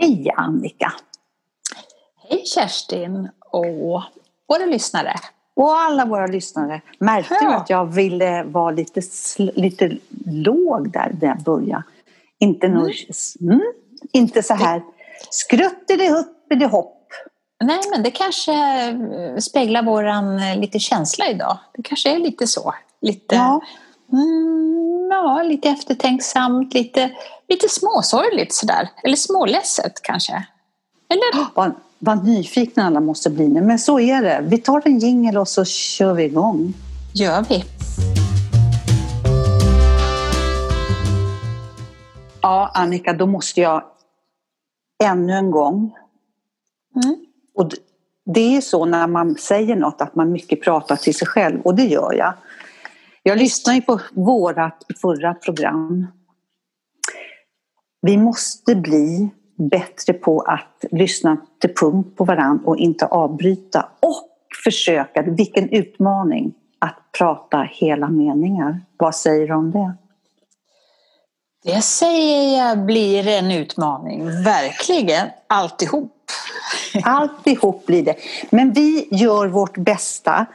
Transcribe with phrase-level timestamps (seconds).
[0.00, 0.92] Hej Annika!
[2.28, 4.02] Hej Kerstin och
[4.48, 5.14] våra lyssnare.
[5.56, 6.80] Och alla våra lyssnare.
[6.98, 7.56] Märkte du Ja.
[7.56, 9.00] att jag ville vara lite,
[9.38, 11.82] lite låg där när jag började?
[12.38, 12.88] Inte, mm.
[13.40, 13.60] Mm,
[14.12, 14.82] inte så här
[15.30, 16.94] skruttelihuppelihopp.
[17.64, 18.52] Nej, men det kanske
[18.88, 21.58] eh, speglar våran eh, lite känsla idag.
[21.74, 22.74] Det kanske är lite så.
[23.00, 23.60] Lite, Ja.
[24.12, 24.77] mm,
[25.10, 27.10] ja, lite eftertänksamt, lite,
[27.48, 28.88] lite småsorgligt sådär.
[29.02, 30.46] Eller småledset kanske.
[31.08, 31.46] Eller?
[31.54, 33.60] Vad, vad nyfikna alla måste bli nu.
[33.60, 34.40] Men så är det.
[34.42, 36.74] Vi tar en jingel och så kör vi igång.
[37.14, 37.64] Gör vi.
[42.42, 43.82] Ja, Annika, då måste jag
[45.04, 45.92] ännu en gång
[47.04, 47.16] Mm.
[47.54, 47.70] Och
[48.24, 51.74] det är så när man säger något att man mycket pratar till sig själv och
[51.74, 52.34] det gör jag.
[53.22, 56.06] Jag lyssnar ju på vårat förra program.
[58.02, 59.30] Vi måste bli
[59.70, 64.28] bättre på att lyssna till punkt på varandra och inte avbryta och
[64.64, 68.80] försöka, vilken utmaning, att prata hela meningar.
[68.96, 69.94] Vad säger du om det?
[71.64, 74.42] Det säger jag blir en utmaning.
[74.44, 75.28] Verkligen.
[75.46, 76.14] Alltihop.
[77.04, 78.14] Alltihop blir det.
[78.50, 80.46] Men vi gör vårt bästa.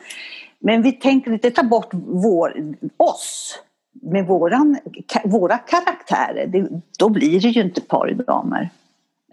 [0.65, 3.59] Men vi tänker inte ta bort vår, oss
[4.01, 4.77] med våran,
[5.23, 6.47] våra karaktärer.
[6.47, 6.67] Det,
[6.99, 8.69] då blir det ju inte pardamer.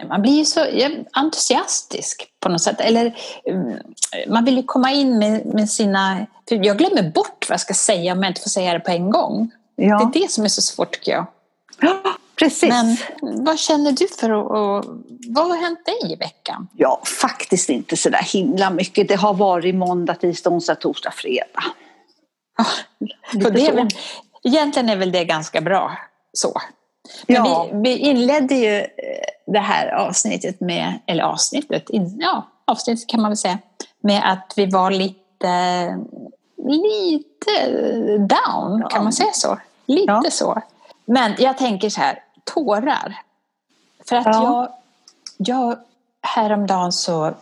[0.09, 0.61] Man blir ju så
[1.13, 2.81] entusiastisk på något sätt.
[2.81, 3.79] Eller, mm,
[4.29, 6.27] man vill ju komma in med, med sina...
[6.49, 9.11] Jag glömmer bort vad jag ska säga om jag inte får säga det på en
[9.11, 9.51] gång.
[9.77, 11.27] Ja, Det är det som är så svårt tycker jag.
[12.41, 12.69] Ja precis.
[12.69, 12.97] Men
[13.45, 14.51] vad känner du för att...
[14.51, 14.97] och
[15.29, 16.69] Vad har hänt dig i veckan?
[16.77, 19.09] Ja, faktiskt inte så där himla mycket.
[19.09, 21.65] Det har varit måndag, tisdag, onsdag, torsdag, fredag.
[23.33, 23.89] För det är väl,
[24.45, 25.99] egentligen är väl det ganska bra
[26.33, 26.53] så.
[27.27, 27.69] Men Ja.
[27.73, 28.87] vi, vi inledde ju eh,
[29.47, 33.59] det här avsnittet med, eller avsnittet, in, ja avsnittet kan man väl säga,
[34.03, 35.97] med att vi var lite,
[36.59, 37.69] lite
[38.19, 39.59] down, kan man säga så?
[39.87, 40.31] Lite Ja.
[40.31, 40.63] så.
[41.05, 43.17] Men jag tänker så här, tårar.
[44.09, 44.69] För att Ja.
[45.39, 45.79] jag, jag,
[46.23, 47.35] häromdagen så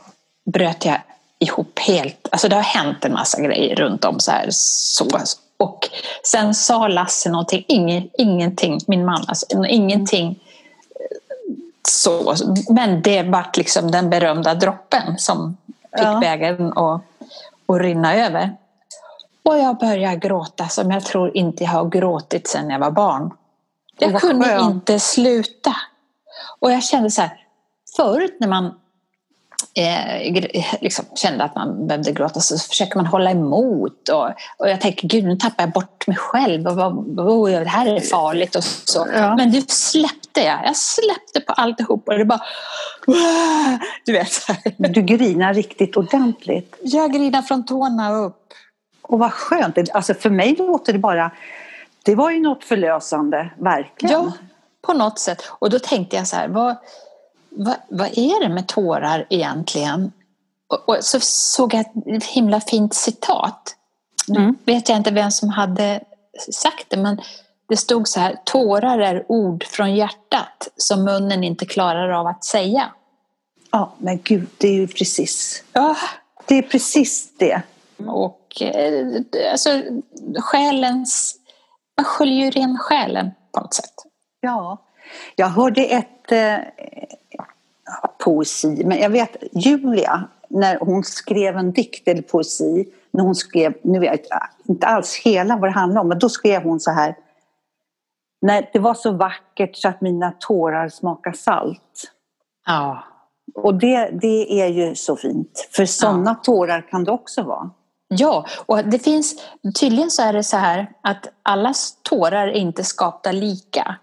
[0.46, 1.00] bröt jag
[1.38, 2.28] ihop helt.
[2.32, 4.46] Alltså det har hänt en massa grejer runt om så här.
[4.50, 5.08] Så.
[5.56, 5.88] Och
[6.24, 11.56] sen sa Lasse någonting, ingen, ingenting, min man, alltså, ingenting eh,
[11.88, 12.34] så.
[12.70, 15.56] Men det vart liksom den berömda droppen som
[15.96, 16.18] fick Ja.
[16.20, 17.00] bägaren att,
[17.66, 18.56] att rinna över.
[19.42, 23.30] Och jag började gråta som jag tror inte jag har gråtit sedan jag var barn.
[23.98, 24.74] Jag kunde skönt.
[24.74, 25.76] inte sluta.
[26.58, 27.30] Och jag kände så här,
[27.96, 28.64] förut när man
[29.74, 30.34] eh,
[30.80, 34.08] liksom kände att man behövde gråta så försöker man hålla emot.
[34.08, 36.66] Och, och jag tänker, gud nu tappar jag bort mig själv.
[36.66, 39.06] Och vad, oh, det här är farligt och så.
[39.14, 39.36] Ja.
[39.36, 40.60] Men du släppte jag.
[40.64, 42.40] Jag släppte på alltihop och det bara...
[44.04, 44.46] Du vet.
[44.76, 46.76] Du grinar riktigt ordentligt.
[46.80, 48.44] jag grinar från tårna upp.
[49.02, 49.78] Och vad skönt.
[49.92, 51.32] Alltså för mig låter det bara...
[52.08, 54.12] Det var ju något förlösande, verkligen.
[54.24, 54.32] Ja,
[54.82, 55.42] på något sätt.
[55.48, 56.76] Och då tänkte jag så här, vad,
[57.50, 60.12] vad, vad är det med tårar egentligen?
[60.68, 61.80] Och, och så såg jag
[62.16, 63.74] ett himla fint citat.
[64.28, 64.56] Nu Mm.
[64.64, 66.00] vet jag inte vem som hade
[66.52, 67.20] sagt det, men
[67.68, 72.44] det stod så här, tårar är ord från hjärtat som munnen inte klarar av att
[72.44, 72.92] säga.
[73.70, 75.62] Ja, men gud, det är ju precis...
[75.72, 75.96] Ja,
[76.46, 77.62] Det är precis det.
[78.06, 79.06] och eh,
[79.52, 79.82] alltså
[80.36, 81.34] själens,
[81.98, 83.94] man sköljer ju ren själen på något sätt.
[84.40, 84.78] Ja.
[85.36, 86.58] Jag hörde ett eh,
[87.84, 93.34] ja, poesi, men jag vet Julia, när hon skrev en dikt eller poesi, när hon
[93.34, 96.80] skrev, nu vet jag inte alls hela vad det handlar om, men då skrev hon
[96.80, 97.16] så här.
[98.40, 102.12] När det var så vackert så att mina tårar smakar salt.
[102.66, 103.04] Ja.
[103.54, 107.70] Och det, det är ju så fint, för sådana tårar kan det också vara.
[108.08, 109.34] Ja, och det finns,
[109.80, 113.96] tydligen så är det så här att allas tårar är inte skapta lika.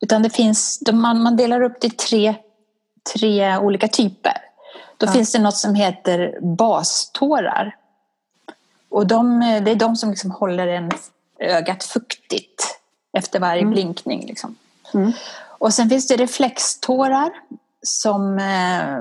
[0.00, 2.34] Utan det finns, man delar upp det i tre,
[3.14, 4.32] tre olika typer.
[4.96, 5.12] Då Ja.
[5.12, 7.76] finns det något som heter bastårar.
[8.88, 10.90] Och de, det är de som liksom håller en
[11.40, 12.78] ögat fuktigt
[13.12, 13.72] efter varje Mm.
[13.74, 14.26] blinkning.
[14.26, 14.56] Liksom.
[14.94, 15.12] Mm.
[15.58, 17.30] Och sen finns det reflextårar
[17.82, 18.98] som eh,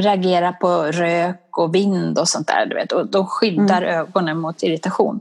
[0.00, 2.66] reagerar på rök och vind och sånt där.
[2.66, 5.20] Du vet, och de skyddar ögonen mot irritation.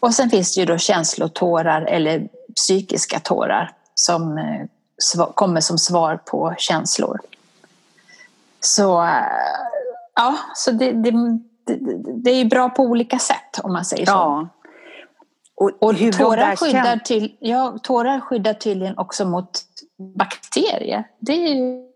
[0.00, 6.16] Och sen finns det ju då känslotårar eller psykiska tårar som eh, kommer som svar
[6.16, 7.20] på känslor.
[8.60, 9.08] Så, eh,
[10.14, 11.12] ja, så det, det,
[12.24, 14.12] det, är ju bra på olika sätt om man säger så.
[14.12, 14.48] Ja.
[15.54, 19.50] Och, Och tårar skyddar, till, ja, tårar skyddar tydligen också mot
[19.98, 21.04] bakterier.
[21.18, 21.86] Det är ju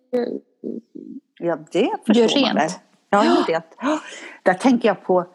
[1.38, 2.58] Ja, det förstår Gör man rent.
[2.58, 2.70] väl.
[3.10, 3.64] Ja, vet.
[4.42, 5.26] Där tänker jag på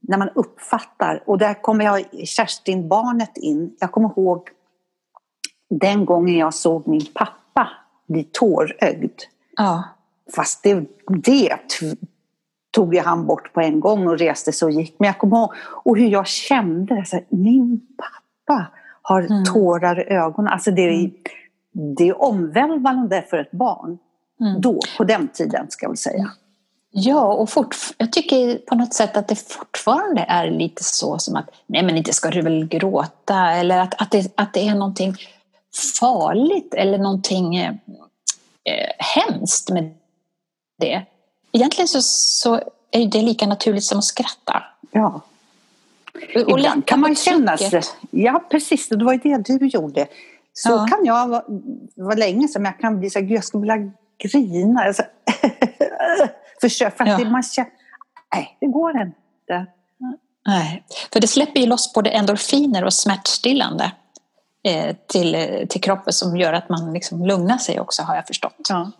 [0.00, 3.76] när man uppfattar, och där kommer jag Kerstin-barnet in.
[3.80, 4.48] Jag kommer ihåg
[5.70, 7.68] den gången jag såg min pappa
[8.08, 9.20] bli tårögd.
[9.56, 9.84] Ja.
[10.36, 10.84] Fast det,
[11.22, 11.58] det
[12.70, 14.96] tog ju han bort på en gång och reste sig och gick.
[14.98, 15.52] Men jag kommer ihåg
[15.84, 18.66] och hur jag kände, så här, min pappa
[19.02, 19.44] har Mm.
[19.44, 20.52] tårar i ögonen.
[20.52, 21.10] Alltså det, är,
[21.96, 23.98] det är omvälvande för ett barn.
[24.40, 24.60] Mm.
[24.60, 26.30] Då, på den tiden ska jag väl säga.
[26.90, 31.36] Ja, och fortf- jag tycker på något sätt att det fortfarande är lite så som
[31.36, 34.74] att nej men inte ska du väl gråta eller att, att, det, att det är
[34.74, 35.14] någonting
[36.00, 37.70] farligt eller någonting eh,
[38.64, 39.94] eh, hemskt med
[40.78, 41.02] det.
[41.52, 42.54] Egentligen så, så
[42.90, 44.62] är det lika naturligt som att skratta.
[44.90, 45.20] Ja.
[46.34, 47.82] Och- och Ibland kan man känna sig...
[48.10, 48.88] Ja, precis.
[48.88, 50.06] Det var ju det du gjorde.
[50.52, 50.86] Så Ja.
[50.90, 51.28] kan jag
[51.96, 54.82] vara, länge som jag kan bli så här, "Gud, jag skulle vilja grina.
[54.84, 55.02] Alltså,
[56.60, 57.30] Försök, för att Ja.
[57.30, 57.70] man känner...
[58.34, 59.66] Nej, det går inte.
[60.46, 60.82] Nej,
[61.12, 63.92] för det släpper ju loss både endorfiner och smärtstillande
[64.64, 65.36] eh, till,
[65.68, 68.66] till kroppen som gör att man liksom lugnar sig också har jag förstått.
[68.68, 68.90] Ja.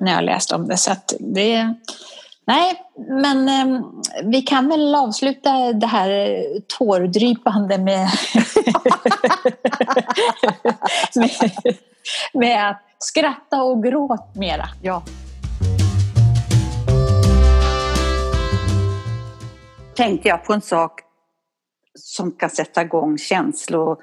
[0.00, 0.76] när jag läst om det.
[0.76, 1.74] Så det
[2.46, 3.84] nej, men eh,
[4.24, 8.08] vi kan väl avsluta det här eh, tårdrypande med,
[12.32, 14.64] med, att skratta och gråt mera.
[14.82, 15.02] Ja.
[19.96, 21.00] Tänkte jag på en sak
[21.98, 23.96] som kan sätta igång känslor,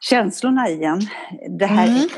[0.00, 1.00] känslorna igen.
[1.58, 2.08] Det här Mm.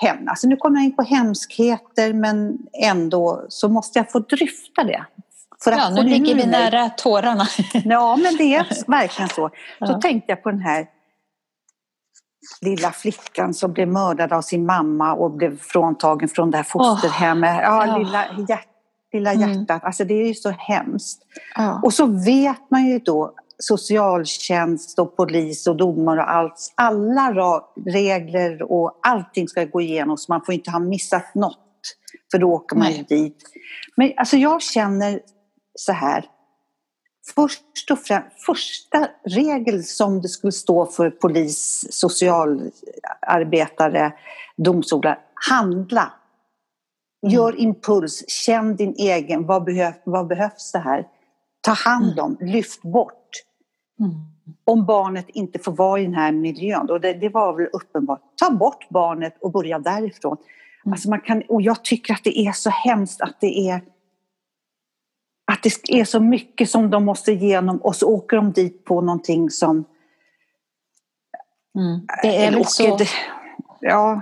[0.00, 4.84] hem, alltså nu kommer jag in på hemskheter men ändå så måste jag få dryfta
[4.84, 5.04] det.
[5.64, 7.46] För Ja, nu ligger vi nära tårarna.
[7.84, 9.34] Ja, men det är verkligen så.
[9.34, 10.00] Så Ja.
[10.00, 10.86] tänkte jag på den här
[12.60, 17.60] lilla flickan som blev mördad av sin mamma och blev fråntagen från det här fosterhemmet.
[17.62, 17.98] Ja, Ja.
[17.98, 18.66] lilla, hjärt,
[19.12, 19.50] lilla Mm.
[19.52, 19.84] hjärtat.
[19.84, 21.22] Alltså det är ju så hemskt.
[21.54, 21.80] Ja.
[21.84, 26.72] Och så vet man ju då socialtjänst och polis och domare och allt.
[26.74, 31.56] Alla regler och allting ska gå igenom så man får inte ha missat något.
[32.30, 33.36] För då åker man ju dit.
[33.96, 35.20] Men alltså jag känner
[35.74, 36.24] så här.
[37.34, 44.12] Först och främst, första regel som det skulle stå för polis, socialarbetare,
[44.56, 45.18] domstolar.
[45.48, 46.12] Handla.
[47.26, 51.06] Gör impuls, känn din egen, vad, behöv, vad behövs det här?
[51.60, 53.30] Ta hand om, lyft bort.
[54.00, 54.12] Mm.
[54.64, 58.20] Om barnet inte får vara i den här miljön, och det, det var väl uppenbart.
[58.36, 60.36] Ta bort barnet och börja därifrån.
[60.84, 60.92] Mm.
[60.92, 63.82] Alltså man kan, och jag tycker att det är så hemskt att det är
[65.50, 69.00] att det är så mycket som de måste igenom och så åker de dit på
[69.00, 69.84] någonting som...
[71.78, 72.06] Mm.
[72.22, 72.96] Det är väl så...
[72.96, 73.08] det-
[73.80, 74.20] Ja,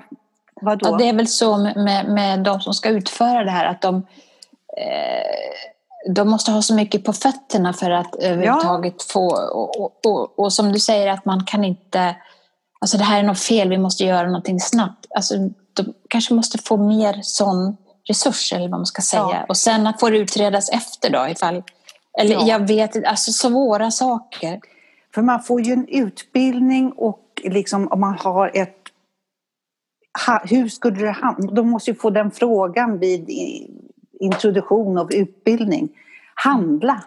[0.61, 0.89] vadå?
[0.91, 3.97] Ja, det är väl så med, med de som ska utföra det här att de,
[4.77, 9.27] eh, de måste ha så mycket på fötterna för att överhuvudtaget få...
[9.53, 12.17] Och, och, och, och som du säger att man kan inte...
[12.81, 15.07] Alltså det här är något fel, vi måste göra någonting snabbt.
[15.15, 15.35] Alltså,
[15.73, 17.77] de kanske måste få mer sån
[18.09, 19.23] resurs eller vad man ska säga.
[19.23, 19.45] Ja.
[19.49, 21.63] Och sen att få det utredas efter då ifall...
[22.21, 22.47] Eller Ja.
[22.47, 24.61] jag vet alltså svåra saker.
[25.15, 28.75] För man får ju en utbildning och liksom om man har ett...
[30.45, 31.53] Hur skulle det hamna?
[31.53, 33.31] De måste ju få den frågan vid
[34.21, 35.89] introduktion av utbildning.
[36.35, 37.03] Handla.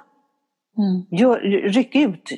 [0.77, 1.05] Mm.
[1.09, 1.39] Gör,
[1.69, 2.29] ryck ut.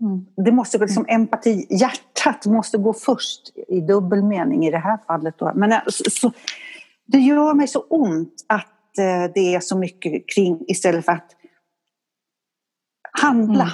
[0.00, 0.26] Mm.
[0.36, 1.66] Det måste gå liksom empati.
[1.70, 5.34] Hjärtat måste gå först i dubbel mening i det här fallet.
[5.38, 5.52] Då.
[5.54, 6.32] Men eh, så, så,
[7.12, 11.30] det gör mig så ont att eh, det är så mycket kring istället för att
[13.12, 13.72] handla.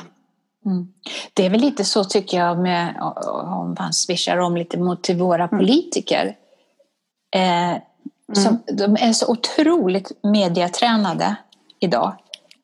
[0.64, 0.76] Mm.
[0.76, 0.92] Mm.
[1.35, 2.95] Det är väl lite så tycker jag med,
[3.26, 6.37] om man swishar om lite mot till våra politiker.
[7.35, 7.76] Eh,
[8.33, 11.37] som, de är så otroligt mediatränade
[11.80, 12.16] idag.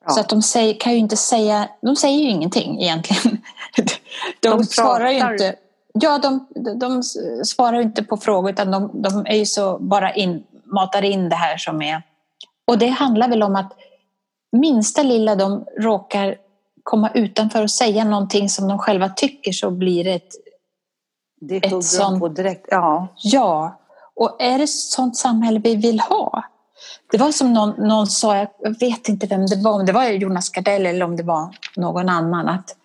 [0.05, 0.11] Ja.
[0.11, 3.39] Så att de säger, kan ju inte säga, de säger ju ingenting egentligen.
[4.41, 5.57] De, De svarar ju inte.
[5.93, 6.47] Ja, de,
[6.81, 7.03] de
[7.45, 11.37] svarar inte på frågor utan de, de är ju så bara in, matar in det
[11.37, 12.03] här som är.
[12.67, 13.73] Och det handlar väl om att
[14.53, 16.37] minsta lilla de råkar
[16.83, 20.33] komma utanför och säga någonting som de själva tycker så blir det ett
[21.41, 22.67] Det Ett de sånt- på direkt.
[22.71, 23.09] Ja.
[23.23, 23.81] ja.
[24.17, 26.45] Och är det sånt samhälle vi vill ha?
[27.11, 30.05] Det var som någon, någon sa, jag vet inte vem det var, om det var
[30.05, 32.77] Jonas Gardell eller om det var någon annan, att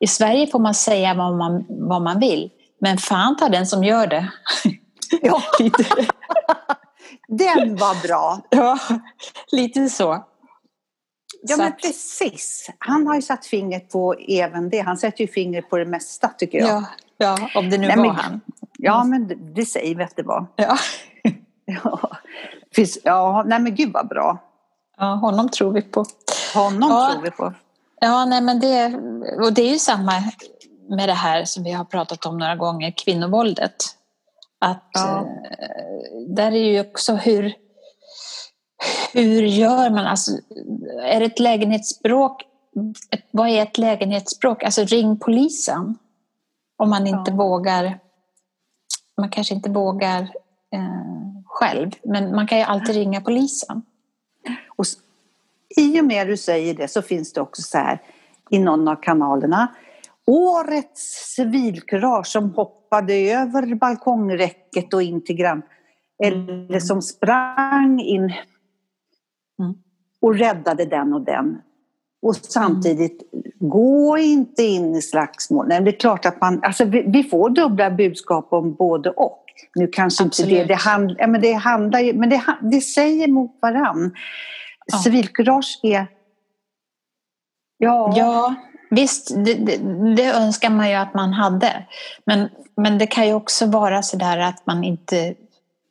[0.00, 2.50] i Sverige får man säga vad man, vad man vill,
[2.80, 4.28] men fan ta den som gör det.
[5.22, 5.42] ja.
[5.58, 5.84] lite,
[7.28, 8.40] Den var bra.
[8.50, 8.78] ja,
[9.52, 10.24] lite så.
[11.42, 12.70] Ja Så men att- precis.
[12.78, 14.78] Han har ju satt fingret på även det.
[14.80, 16.68] Han sätter ju fingret på det mesta tycker jag.
[16.68, 16.84] Ja,
[17.16, 18.40] ja, om det nu Nej, var men- han.
[18.78, 20.46] Ja men det, det säger vet du vad.
[20.56, 20.76] Ja.
[21.84, 22.00] Ja.
[22.74, 24.38] Finns, ja, nej men gud vad bra.
[24.96, 26.04] Ja, honom tror vi på.
[26.54, 27.54] Honom ja, tror vi på.
[28.00, 28.86] Ja, nej men det,
[29.44, 30.12] och det är ju samma
[30.88, 33.74] med det här som vi har pratat om några gånger, kvinnovåldet.
[34.58, 35.20] Att ja.
[35.50, 37.54] eh, där är ju också hur,
[39.12, 40.30] hur gör man, alltså
[41.02, 42.42] är det ett lägenhetsbråk,
[43.10, 44.62] ett, vad är ett lägenhetsbråk?
[44.62, 45.98] Alltså ring polisen.
[46.76, 47.36] Om man inte ja.
[47.36, 47.98] vågar,
[49.16, 50.20] man kanske inte vågar
[50.72, 53.82] eh, själv, men man kan ju alltid ringa polisen.
[54.76, 54.84] Och
[55.76, 58.02] I och med att du säger det så finns det också så här
[58.50, 59.68] i någon av kanalerna
[60.28, 65.62] Årets civilkurage som hoppade över balkongräcket och in till grann.
[66.24, 68.32] Eller som sprang in
[70.20, 71.62] och räddade den och den.
[72.22, 73.22] Och samtidigt,
[73.58, 75.66] gå inte in i slagsmål.
[75.68, 79.44] Nej, det är klart att man, alltså vi, vi får dubbla budskap om både och.
[79.74, 80.50] Nu kanske Absolut.
[80.50, 84.14] inte det, det, hand, ja, men det handlar men det, det säger mot varann.
[84.86, 84.98] Ja.
[84.98, 86.06] Civilkurage är...
[87.78, 88.14] Ja.
[88.16, 88.54] ja,
[88.90, 89.76] visst, det, det,
[90.16, 91.84] det, önskar man ju att man hade.
[92.24, 95.34] Men, men det kan ju också vara så där att man inte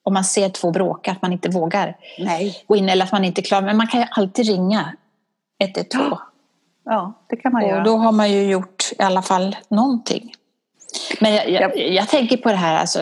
[0.03, 2.63] om man ser två bråka, att man inte vågar Nej.
[2.67, 3.65] gå in eller att man inte klarar.
[3.65, 4.93] Men man kan ju alltid ringa
[5.59, 6.15] 112.
[6.85, 7.83] Ja, det kan man och göra.
[7.83, 10.33] då har man ju gjort i alla fall någonting.
[11.21, 12.99] Men jag, jag, jag, tänker på det här, alltså,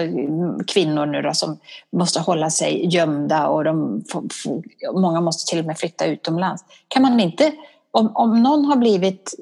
[0.68, 1.60] kvinnor nu då, som
[1.92, 4.04] måste hålla sig gömda och de
[4.94, 6.66] många måste till och med flytta utomlands.
[6.88, 7.52] Kan man inte,
[7.92, 9.34] om, om någon har blivit,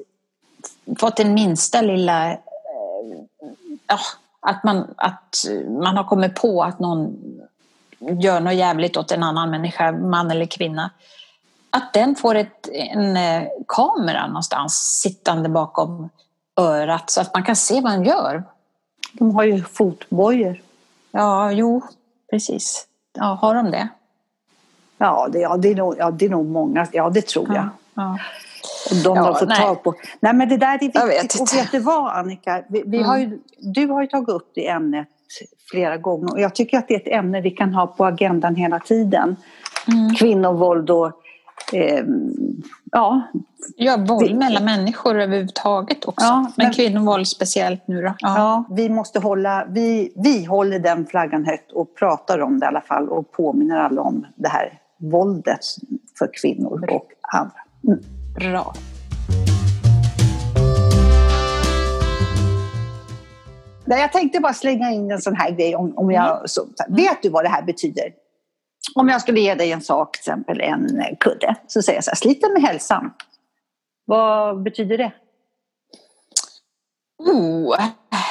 [0.98, 2.38] fått den minsta lilla, eh,
[3.86, 3.98] ja,
[4.40, 5.44] att, man, att
[5.80, 7.16] man har kommit på att någon
[7.98, 10.90] gör något jävligt åt en annan människa, man eller kvinna,
[11.70, 16.08] att den får ett, en eh, kamera någonstans sittande bakom
[16.56, 18.44] örat så att man kan se vad den gör.
[19.12, 20.62] De har ju fotbojor.
[21.10, 21.82] Ja, jo,
[22.30, 22.86] precis.
[23.12, 23.88] Ja, har de det?
[24.98, 26.86] Ja, det, ja, det, är, nog, ja, det är nog många.
[26.92, 27.68] Ja, det tror jag.
[27.94, 28.18] Ja,
[28.90, 29.94] Och de ja, har fått tag på.
[30.20, 31.02] Nej, men det där är viktigt.
[31.04, 32.62] Vet och vet du vad, Annika?
[32.68, 33.08] Vi, vi mm.
[33.08, 35.08] har ju, du har ju tagit upp det ämnet
[35.70, 38.54] flera gånger och jag tycker att det är ett ämne vi kan ha på agendan
[38.54, 39.36] hela tiden.
[39.88, 40.14] Mm.
[40.14, 41.12] Kvinnovåld och
[41.72, 42.04] eh,
[42.92, 43.22] ja.
[43.76, 46.26] Ja, våld det, mellan människor överhuvudtaget också.
[46.26, 48.14] Ja, men, men kvinnovåld speciellt nu då.
[48.18, 48.38] Ja.
[48.38, 52.68] ja, vi måste hålla, vi, vi håller den flaggan högt och pratar om det i
[52.68, 55.60] alla fall och påminner alla om det här våldet
[56.18, 57.60] för kvinnor och andra.
[57.86, 58.23] Mm.
[58.34, 58.74] Bra.
[63.86, 66.36] Jag tänkte bara slänga in en sån här grej om, om jag...
[66.36, 66.48] Mm.
[66.48, 68.12] Så, vet du vad det här betyder?
[68.94, 72.10] Om jag skulle ge dig en sak, till exempel en kudde, så säger jag så
[72.10, 73.10] här, sliten med hälsan.
[74.06, 75.12] Vad betyder det?
[77.18, 77.76] Oh,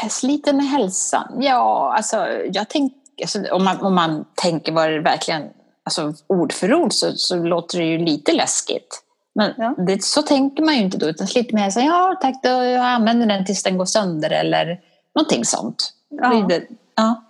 [0.10, 1.38] sliten med hälsan?
[1.40, 5.50] Ja, alltså jag tänker, alltså, om, man, om man tänker vad det verkligen,
[5.84, 9.04] alltså ord för ord så, så låter det ju lite läskigt.
[9.36, 9.76] Men ja.
[9.88, 12.86] det, så tänker man ju inte då, utan sliten med hälsan, ja tack, då, jag
[12.86, 14.80] använder den tills den går sönder eller
[15.16, 15.94] någonting sånt.
[16.10, 16.46] Ja.
[16.50, 17.24] Det, ja.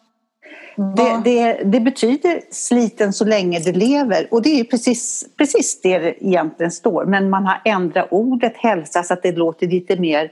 [0.96, 6.00] Det, det, det, betyder sliten så länge du lever och det är precis, precis det
[6.00, 7.06] det egentligen står.
[7.06, 10.24] Men man har ändrat ordet hälsa så att det låter lite mer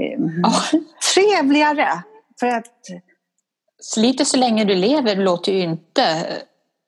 [0.00, 0.80] eh, oh.
[1.14, 1.88] trevligare.
[2.40, 2.72] För att...
[3.82, 6.26] Sliter så länge du lever låter ju inte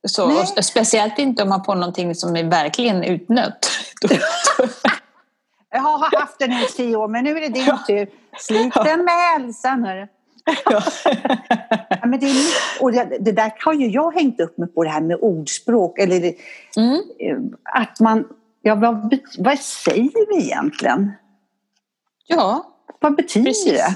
[0.08, 0.44] så.
[0.62, 3.67] Speciellt inte om man får någonting som är verkligen utnött.
[5.70, 8.08] Jag har haft den i tio år men nu är det din tur.
[8.38, 9.84] Sliten med hälsan.
[9.84, 10.06] Hörru.
[10.64, 10.82] Ja.
[12.06, 12.36] men det, är,
[12.80, 15.98] och det, det, där har ju jag hängt upp mig på, det här med ordspråk.
[15.98, 16.34] Eller
[16.76, 17.54] mm.
[17.74, 18.24] att man,
[18.62, 21.12] ja, vad, vad säger vi egentligen?
[22.26, 22.66] Ja,
[23.00, 23.72] Vad betyder precis.
[23.72, 23.94] det?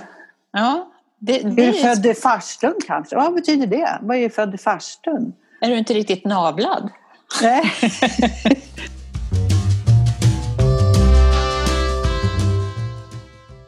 [0.53, 3.17] Ja, det, det är du född i farstun kanske?
[3.17, 3.99] Vad betyder det?
[4.03, 5.33] Vad är född i farstun?
[5.61, 6.91] Är du inte riktigt navlad?
[7.43, 7.73] Nej.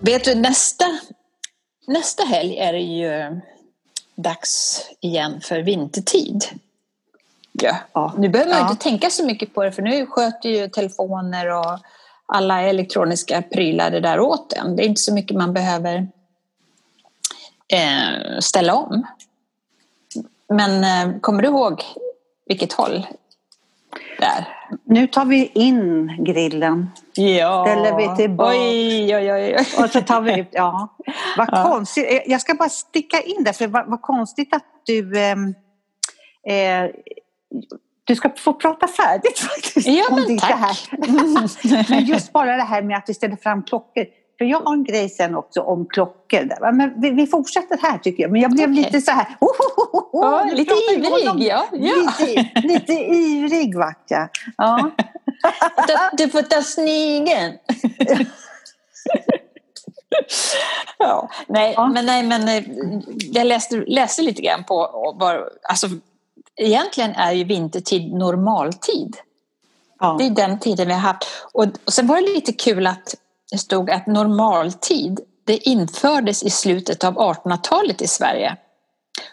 [0.05, 0.85] Vet du, nästa
[1.87, 3.41] Nästa helg är det ju
[4.15, 6.45] dags igen för vintertid.
[7.53, 7.77] Ja.
[7.93, 8.15] ja.
[8.19, 8.71] Nu behöver man ja.
[8.71, 11.79] inte tänka så mycket på det för nu sköter ju telefoner och
[12.27, 14.77] alla elektroniska prylar det där åt en.
[14.77, 16.09] Det är inte så mycket man behöver
[17.69, 19.07] eh, ställa om.
[20.49, 21.85] Men eh, kommer du ihåg
[22.47, 23.07] vilket håll
[24.25, 24.49] där?
[24.85, 26.91] Nu tar vi in grillen.
[27.15, 27.65] Ja.
[27.67, 28.51] Ställer vi tillbaka.
[28.51, 29.57] Oj, oj, oj.
[29.85, 30.97] Och så tar vi ut, ja.
[31.37, 31.65] Vad ja.
[31.65, 32.07] konstigt.
[32.11, 35.19] Eh, jag ska bara sticka in där, för vad, vad konstigt att du...
[35.19, 35.55] Ehm,
[36.49, 36.91] eh,
[38.07, 39.89] du ska få prata färdigt faktiskt.
[39.89, 40.51] Ja, men tack.
[40.91, 41.91] Det här.
[41.91, 44.07] men just bara det här med att vi ställer fram klockor.
[44.39, 46.45] För jag har en grej sen också om klockor.
[46.45, 46.73] Där.
[46.73, 48.33] Men vi, vi fortsätter här tycker jag.
[48.33, 48.85] Men jag blev okay.
[48.85, 49.27] lite så här...
[49.41, 51.67] Oh, oh, oh, oh, lite ivrig, ja.
[51.73, 51.95] ja.
[52.29, 54.29] Lite, lite ivrig vart jag.
[54.57, 54.91] Ja.
[56.13, 57.53] du får ta snigeln.
[60.99, 61.87] ja, nej, ja.
[61.87, 62.65] men, nej, men eh,
[63.33, 64.77] jag läste, läste lite grann på
[65.21, 65.87] var, alltså,
[66.57, 69.17] egentligen är ju vintertid normaltid.
[70.01, 70.17] Ja.
[70.19, 71.25] Det är den tiden vi har haft.
[71.53, 73.15] Och, och sen var det lite kul att
[73.55, 78.57] det stod att normaltid det infördes i slutet av 1800-talet i Sverige.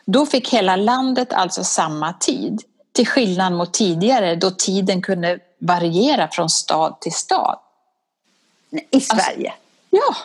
[0.06, 2.62] Då fick hela landet alltså samma tid,
[2.92, 7.60] till skillnad mot tidigare då tiden kunde variera från stad till stad.
[8.92, 9.50] I Sverige?
[9.50, 9.58] Alltså,
[9.90, 10.16] ja.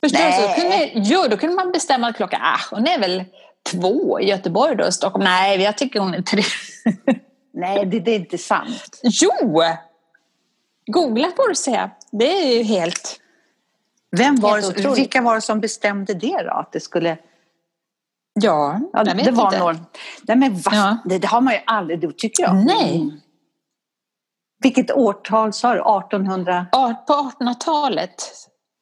[0.00, 0.54] Förstår du?
[0.54, 3.24] Så kunde, jo, då kunde man bestämma att klockan, ah, hon är väl
[3.62, 5.24] två i Göteborg då, Stockholm.
[5.24, 6.42] Nej, jag tycker hon är tre.
[7.52, 9.00] Nej, det, det, är inte sant.
[9.02, 9.62] Jo!
[10.86, 11.88] Googla får du se.
[12.10, 13.20] Det är ju helt...
[14.16, 16.50] Vem var helt det, vilka var det som bestämde det då?
[16.50, 17.18] Att det skulle...
[18.32, 19.58] Ja, ja jag vet det var inte.
[19.58, 19.86] Någon...
[20.22, 20.70] Nej, men va?
[20.72, 20.96] Ja.
[21.04, 22.54] Det, det, har man ju aldrig, då tycker jag.
[22.54, 22.96] Nej.
[22.96, 23.20] Mm.
[24.62, 25.80] Vilket årtal sa du?
[25.80, 26.66] 1800?
[26.72, 28.32] På 1800-talet.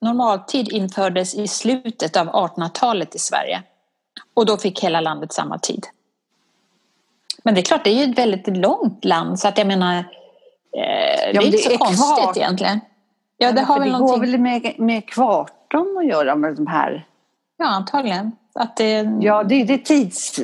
[0.00, 3.62] Normaltid infördes i slutet av 1800-talet i Sverige.
[4.35, 5.87] Och då fick hela landet samma tid.
[7.44, 9.97] Men det är klart, det är ju ett väldigt långt land så att jag menar,
[9.97, 10.02] eh,
[10.73, 12.80] det ja, är inte så konstigt egentligen.
[13.38, 17.07] Ja, det, har väl det går väl med, med kvarton att göra med de här?
[17.59, 18.33] Ja, antagligen.
[18.54, 19.18] Att det...
[19.21, 20.40] Ja, det, det är tids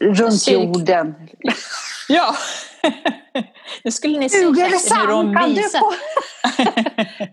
[0.00, 0.54] runt Cirk...
[0.54, 1.14] jorden.
[2.08, 2.34] ja,
[3.84, 5.80] nu skulle ni se hur de visar.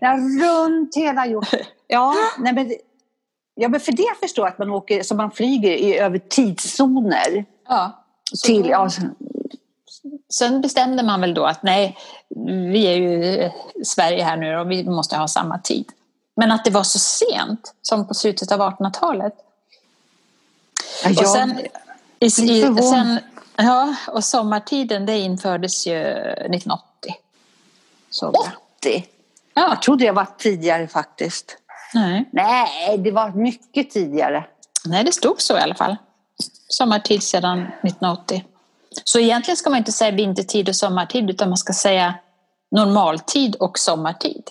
[0.00, 1.60] ja, runt hela jorden.
[1.86, 2.72] Ja, nej men,
[3.54, 7.44] ja, men för det förstår jag att man åker, så man flyger i, över tidszoner.
[7.68, 8.04] Ja.
[8.44, 8.88] Till, ja.
[10.28, 11.96] Sen bestämde man väl då att nej,
[12.72, 13.50] vi är ju
[13.84, 15.92] Sverige här nu och vi måste ha samma tid.
[16.36, 19.34] Men att det var så sent som på slutet av 1800-talet.
[21.04, 21.60] Ja, och sen,
[22.20, 23.18] i, i, sen,
[23.56, 27.14] ja, och sommartiden det infördes ju 1980.
[28.80, 29.06] 80?
[29.54, 29.68] Ja.
[29.68, 31.56] Jag trodde det var tidigare faktiskt.
[31.94, 32.28] Nej.
[32.32, 34.44] Nej, det var mycket tidigare.
[34.84, 35.96] Nej, det stod så i alla fall.
[36.68, 38.44] Sommartid sedan 1980.
[39.04, 42.14] Så egentligen ska man inte säga vintertid och sommartid utan man ska säga
[42.70, 44.42] normaltid och sommartid.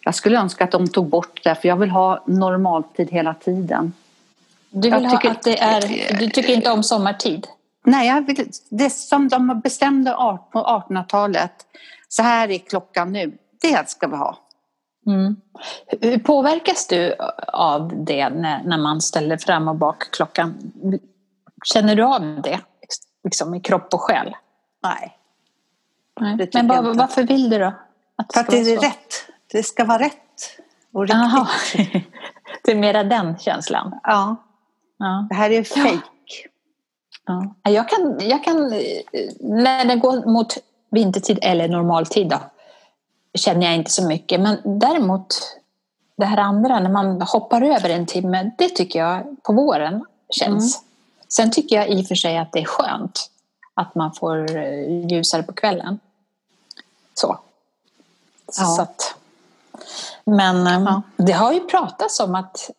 [0.00, 3.92] Jag skulle önska att de tog bort det för jag vill ha normaltid hela tiden.
[4.70, 5.80] Du vill tycker, ha att det är,
[6.18, 7.46] du tycker inte om sommartid?
[7.84, 10.10] Nej, jag vill, det som de bestämde
[10.52, 11.52] på 1800-talet,
[12.08, 14.38] så här är klockan nu, det ska vi ha.
[15.06, 15.36] Mm.
[16.00, 17.14] Hur påverkas du
[17.46, 20.72] av det när, när man ställer fram och bak klockan?
[21.64, 22.60] Känner du av det
[23.28, 24.36] liksom, i kropp och själ?
[24.82, 25.18] Nej.
[26.20, 26.48] Nej.
[26.52, 27.72] Men var, varför vill du då?
[28.16, 28.82] Att För att det är så?
[28.82, 29.14] rätt.
[29.52, 30.14] Det ska vara rätt
[30.92, 32.04] och riktigt.
[32.64, 34.00] det är mera den känslan?
[34.02, 34.36] Ja.
[34.98, 35.26] ja.
[35.28, 36.00] Det här är fejk.
[37.26, 37.54] Ja.
[37.62, 37.70] ja.
[37.70, 38.56] Jag, kan, jag kan,
[39.40, 40.58] när det går mot
[40.90, 42.38] vintertid eller normaltid då,
[43.34, 44.40] känner jag inte så mycket.
[44.40, 45.58] Men däremot
[46.16, 50.76] det här andra, när man hoppar över en timme, det tycker jag på våren känns.
[50.76, 50.87] Mm.
[51.28, 53.30] Sen tycker jag i och för sig att det är skönt
[53.74, 56.00] att man får eh, ljusare på kvällen.
[57.14, 57.38] Så.
[58.46, 58.64] Ja.
[58.64, 59.14] så att,
[60.24, 61.02] men eh, ja.
[61.16, 62.70] det har ju pratats om att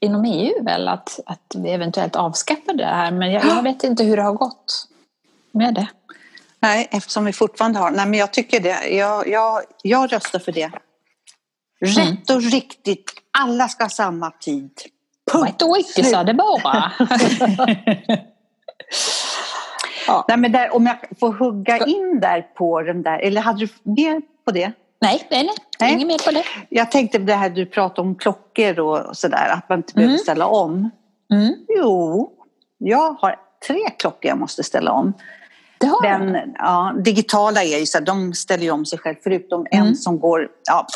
[0.00, 4.04] inom EU väl att, att vi eventuellt avskaffar det här men jag, jag vet inte
[4.04, 4.88] hur det har gått
[5.52, 5.88] med det.
[6.60, 7.90] Nej, eftersom vi fortfarande har...
[7.90, 8.88] Nej, men jag tycker det.
[8.88, 10.70] Jag, jag, jag röstar för det.
[11.80, 13.12] Rätt och riktigt.
[13.38, 14.70] Alla ska ha samma tid.
[15.32, 15.62] Punkt.
[15.62, 16.92] och icke sa det bara.
[20.06, 20.24] ja.
[20.28, 23.68] Nej, men där, om jag får hugga in där på den där, eller hade du
[23.82, 24.72] mer på det?
[25.00, 25.54] Nej, nej, nej.
[25.80, 25.92] nej.
[25.92, 26.44] inget mer på det.
[26.68, 30.06] Jag tänkte det här du pratade om klockor och sådär, att man inte mm.
[30.06, 30.90] behöver ställa om.
[31.32, 31.54] Mm.
[31.68, 32.32] Jo,
[32.78, 33.36] jag har
[33.66, 35.12] tre klockor jag måste ställa om.
[36.02, 39.86] Den, ja, digitala är ju så här, de ställer ju om sig själv förutom mm.
[39.86, 40.48] en som går...
[40.68, 40.86] Ja,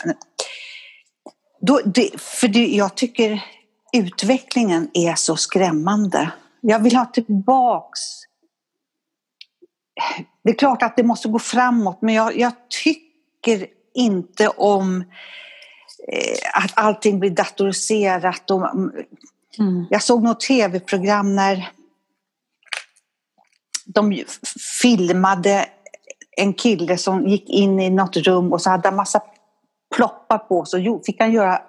[1.60, 3.44] då, det, för det, jag tycker
[3.92, 6.30] utvecklingen är så skrämmande.
[6.60, 8.00] Jag vill ha tillbaks...
[10.44, 12.52] Det är klart att det måste gå framåt men jag, jag
[12.84, 15.00] tycker inte om
[16.08, 18.50] eh, att allting blir datoriserat.
[18.50, 18.68] Och,
[19.58, 19.86] mm.
[19.90, 21.70] Jag såg något tv-program när
[23.84, 24.24] de
[24.82, 25.66] filmade
[26.36, 29.22] en kille som gick in i något rum och så hade han massa
[29.96, 31.62] ploppar på så fick han göra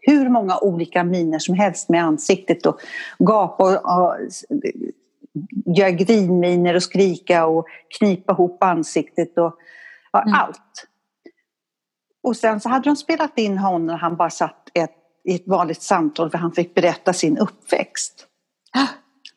[0.00, 2.80] hur många olika miner som helst med ansiktet och
[3.18, 4.16] gapa och, och
[5.76, 7.66] göra grinminer och skrika och
[7.98, 9.54] knipa ihop ansiktet och
[10.12, 10.34] ja, mm.
[10.34, 10.86] allt.
[12.22, 15.48] Och sen så hade de spelat in honom när han bara satt ett, i ett
[15.48, 18.26] vanligt samtal för han fick berätta sin uppväxt.
[18.72, 18.86] Ah.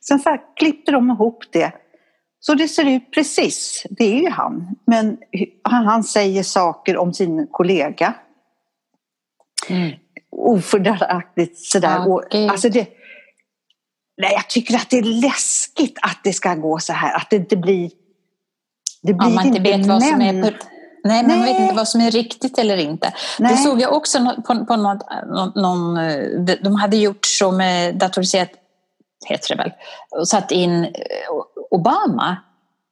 [0.07, 1.71] Sen så klippte de ihop det.
[2.39, 4.75] Så det ser ut precis, det är ju han.
[4.85, 5.17] Men
[5.63, 8.13] han, han säger saker om sin kollega.
[9.69, 9.91] Mm.
[10.37, 11.95] Ofördelaktigt sådär.
[11.95, 12.87] Ja, och, alltså det,
[14.21, 17.15] nej, jag tycker att det är läskigt att det ska gå så här.
[17.15, 17.91] Att det inte blir...
[19.01, 20.43] Det blir Om man inte vet vad som är...
[20.43, 20.57] På,
[21.03, 23.13] nej, man vet inte vad som är riktigt eller inte.
[23.39, 23.51] Nej.
[23.51, 25.05] Det såg jag också på, på något,
[25.55, 28.49] någon, eh, de- De hade gjort så med datoriserat,
[29.25, 29.71] heter det väl,
[30.19, 30.91] och satt in eh,
[31.71, 32.37] Obama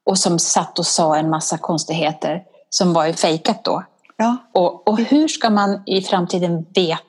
[0.05, 3.83] och som satt och sa en massa konstigheter som var ju fejkat då.
[4.17, 4.37] Ja.
[4.53, 6.99] Och, och hur ska man i framtiden veta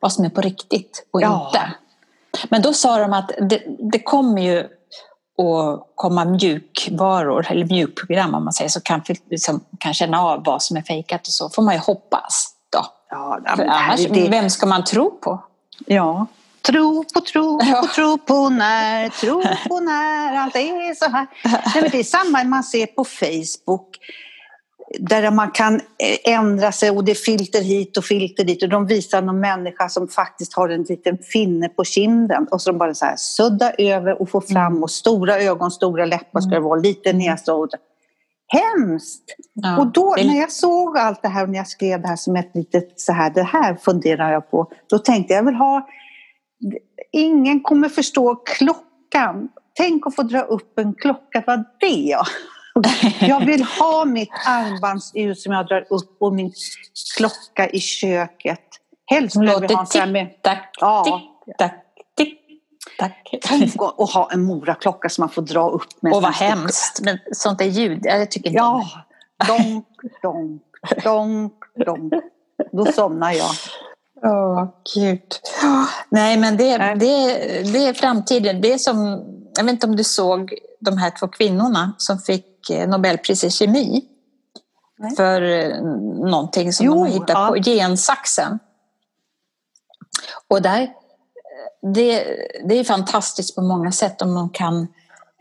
[0.00, 1.46] vad som är på riktigt och Ja.
[1.46, 1.72] inte?
[2.48, 4.58] Men då sa de att det, det kommer ju
[5.38, 10.62] att komma mjukvaror, eller mjukprogram om man säger så, kan, liksom, kan känna av vad
[10.62, 11.48] som är fejkat och så.
[11.50, 12.86] får man ju hoppas då.
[13.10, 15.44] Ja, För annars, det- vem ska man tro på?
[15.86, 16.26] Ja.
[16.62, 17.80] Tro på tro Ja.
[17.80, 21.26] på tro på när, tro på när allt är så här.
[21.44, 23.96] Nej, men det är samma man ser på Facebook.
[24.98, 25.80] Där man kan
[26.24, 28.62] ändra sig och det är filter hit och filter dit.
[28.62, 32.46] Och de visar någon människa som faktiskt har en liten finne på kinden.
[32.50, 34.82] Och så de bara så här sudda över och få fram.
[34.82, 36.80] Och stora ögon, stora läppar ska det vara.
[36.80, 37.68] Lite näsa och...
[38.48, 39.22] Hemskt!
[39.54, 42.08] Ja, Och då det- när jag såg allt det här och när jag skrev det
[42.08, 44.70] här som ett litet så här, det här funderar jag på.
[44.90, 45.88] Då tänkte jag, jag vill ha,
[47.12, 49.48] ingen kommer förstå klockan.
[49.74, 52.26] Tänk att få dra upp en klocka, vad det jag.
[53.20, 56.52] Jag vill ha mitt armbandsur som jag drar upp och min
[57.16, 58.60] klocka i köket.
[59.10, 61.04] Helst vill jag ha en sån här med, tick-tack, Ja.
[61.04, 61.84] tick-tack,
[62.16, 63.34] tick-tack.
[63.42, 66.12] tänk att ha en moraklocka som man får dra upp med.
[66.12, 68.00] Och vad hemskt, men sånt är ljud.
[68.02, 68.86] Jag tycker inte Ja,
[69.48, 69.86] donk,
[70.22, 70.62] donk,
[71.04, 71.52] donk,
[71.86, 72.12] donk.
[72.72, 73.50] Då somnar jag.
[74.22, 75.22] Åh, gud.
[76.08, 77.26] Nej, men det, det,
[77.72, 78.60] det är framtiden.
[78.60, 79.24] Det är som,
[79.56, 83.50] jag vet inte om du såg de här två kvinnorna som fick eh, Nobelpris i
[83.50, 84.04] kemi.
[84.98, 85.16] Nej.
[85.16, 85.82] För eh,
[86.30, 87.46] någonting som Jo, de har hittat ja.
[87.48, 88.58] på, gensaxen.
[90.48, 92.24] Och där, eh, det,
[92.68, 94.80] det är fantastiskt på många sätt om man kan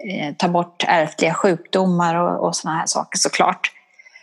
[0.09, 3.71] eh, ta bort ärftliga sjukdomar och, och sådana här saker såklart.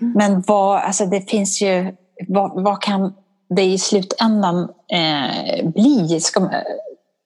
[0.01, 0.13] Mm.
[0.17, 1.97] Men vad, alltså det finns ju,
[2.29, 3.15] vad, vad kan
[3.57, 6.21] det i slutändan eh, bli?
[6.21, 6.51] Ska,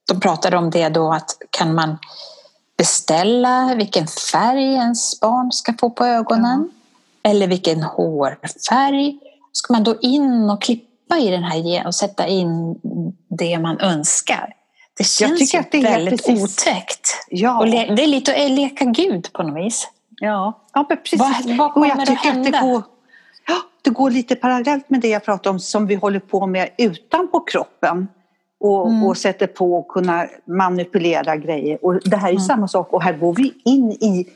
[0.09, 1.99] de pratade om det då att kan man
[2.77, 6.71] beställa vilken färg ens barn ska få på ögonen?
[7.23, 9.19] Eller vilken hårfärg?
[9.53, 12.81] Ska man då in och klippa i den här och sätta in
[13.29, 14.53] det man önskar?
[14.99, 17.09] Det känns tycker ju att det är väldigt precis- otäckt.
[17.29, 19.89] Ja, Och det är lite att leka Gud på något vis.
[20.21, 20.61] ja.
[20.75, 21.19] ja men precis.
[21.21, 22.51] Vad, vad Och kommer jag att tycker att hända?
[22.51, 22.83] det går,
[23.49, 26.69] ja, det går lite parallellt med det jag pratade om som vi håller på med
[26.79, 28.09] utanpå kroppen.
[28.61, 29.03] Och, Mm.
[29.05, 31.79] och sätter på och kunna manipulera grejer.
[31.85, 32.43] Och det här är Mm.
[32.45, 34.29] samma sak och här går vi in i,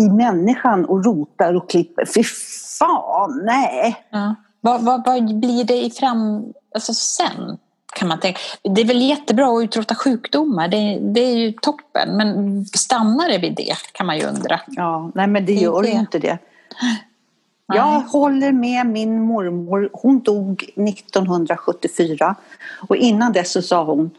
[0.00, 2.04] i människan och rotar och klipper.
[2.14, 2.22] Fy
[2.78, 3.96] fan, nej!
[4.10, 4.34] Ja.
[4.60, 6.52] Vad, vad, vad blir det i fram...
[6.74, 7.58] Alltså sen?
[7.96, 8.38] Kan man tänka.
[8.62, 12.16] Det är väl jättebra att utrota sjukdomar, det, det är ju toppen.
[12.16, 14.60] Men stannar det vid det kan man ju undra.
[14.66, 15.88] Ja, nej men det gör det.
[15.88, 16.38] ju inte det.
[17.76, 19.90] Jag håller med min mormor.
[19.92, 22.34] Hon dog 1974
[22.88, 24.10] och innan dess så sa hon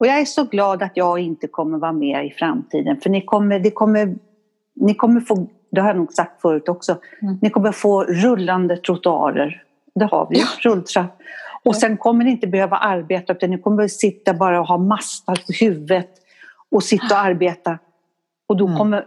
[0.00, 3.20] och jag är så glad att jag inte kommer vara med i framtiden för ni
[3.24, 4.14] kommer, det kommer,
[4.74, 7.38] ni kommer få, det har jag nog sagt förut också, Mm.
[7.42, 9.62] ni kommer få rullande trottoarer.
[9.94, 11.18] Det har vi ju, rulltrapp.
[11.64, 15.34] Och sen kommer ni inte behöva arbeta utan ni kommer sitta bara och ha mastar
[15.36, 16.10] på huvudet
[16.70, 17.78] och sitta och arbeta.
[18.48, 18.78] Och då Mm.
[18.78, 19.06] kommer,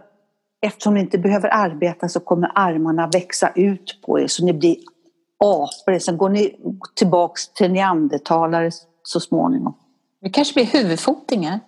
[0.66, 4.76] eftersom ni inte behöver arbeta så kommer armarna växa ut på er så ni blir
[5.44, 5.98] apor.
[5.98, 6.56] Sen går ni
[6.94, 8.70] tillbaks till neandertalare
[9.02, 9.74] så småningom.
[10.20, 11.60] Det kanske blir huvudfotingar.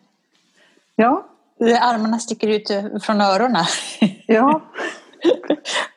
[0.97, 1.25] Ja,
[1.61, 2.71] Armarna sticker ut
[3.05, 3.65] från öronen.
[4.27, 4.61] ja,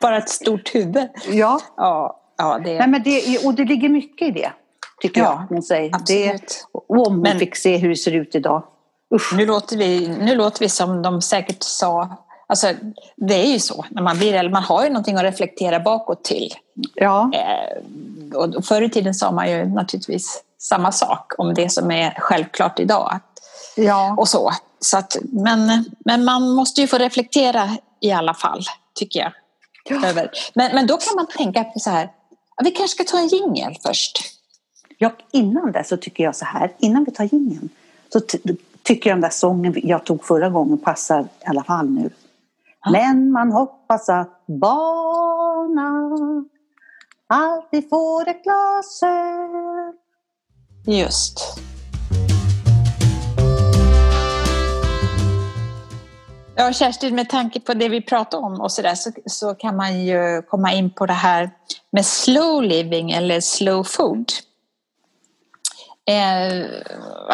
[0.02, 1.10] Bara ett stort huvud.
[1.32, 1.60] ja.
[1.78, 4.52] Ja, ja det Nej, men det, och det ligger mycket i det,
[5.02, 5.56] tycker Ja, jag.
[5.56, 5.90] Hon säger.
[5.90, 6.68] Det, absolut.
[6.72, 8.64] och om hon Men- fick se hur det ser ut idag.
[9.16, 9.34] Usch.
[9.38, 12.18] Nu låter, vi, nu låter vi som de säkert sa.
[12.52, 12.74] Alltså,
[13.16, 13.86] det är ju så.
[13.90, 16.54] När man blir äldre, man har ju någonting att reflektera bakåt till.
[16.96, 17.78] Ja, Eh,
[18.38, 22.80] och förr i tiden sa man ju naturligtvis samma sak om det som är självklart
[22.80, 23.20] idag.
[23.76, 24.16] Ja.
[24.18, 24.52] och så.
[24.80, 27.70] så att, men, men man måste ju få reflektera
[28.02, 28.64] i alla fall,
[28.96, 29.32] tycker jag.
[29.90, 30.08] Ja.
[30.08, 30.32] Över.
[30.54, 32.10] Men, men då kan man tänka på så här,
[32.64, 34.20] vi kanske ska ta en jingel först.
[34.98, 37.70] Ja, innan det så tycker jag så här, innan vi tar jingeln
[38.14, 41.90] så ty- tycker jag den där sången jag tog förra gången passar i alla fall
[41.90, 42.10] nu.
[42.90, 45.92] Men man hoppas att bana
[47.28, 49.94] Allt vi får ett glas öl.
[50.88, 51.40] Just.
[56.56, 59.76] Ja, Kerstin, med tanke på det vi pratar om och så, där, så, så kan
[59.76, 61.52] man ju komma in på det här
[61.92, 64.32] med slow living eller slow food.
[66.06, 66.66] Eh,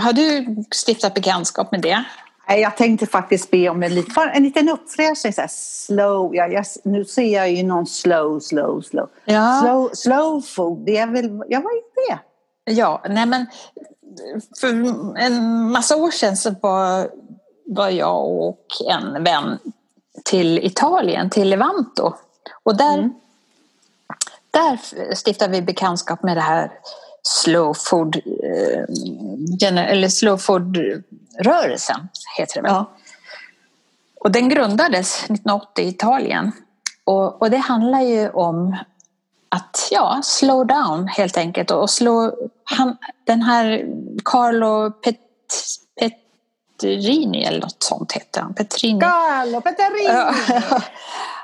[0.01, 0.55] har du
[0.85, 2.05] stiftat bekantskap med det?
[2.47, 5.33] Jag tänkte faktiskt be om en, liten, en liten uppfräschning.
[5.33, 9.09] Så slow, ja, jag, nu ser jag ju någon slow, slow, slow.
[9.25, 9.59] Ja.
[9.61, 12.19] Slow, slow food, det är väl, ja vad är det?
[12.71, 13.45] Ja, nej men
[14.59, 14.67] för
[15.17, 17.09] en massa år sedan så var,
[17.65, 19.59] var jag och en vän
[20.25, 22.13] till Italien, till Levanto.
[22.63, 23.13] Och där, mm.
[24.51, 24.79] där
[25.15, 26.71] stiftade vi bekantskap med det här
[27.23, 32.71] slow food, eh, eller slow food-rörelsen, heter det väl.
[32.71, 32.91] Ja.
[34.19, 36.51] Och den grundades 1980 i Italien.
[37.05, 38.77] Och, och det handlar ju om
[39.49, 41.71] att ja, slow down helt enkelt.
[41.71, 43.85] Och slå, han, den här
[44.25, 45.17] Carlo Pet,
[45.99, 48.53] Petrini eller något sånt heter han.
[48.53, 48.99] Petrini.
[48.99, 50.33] Carlo Petrini!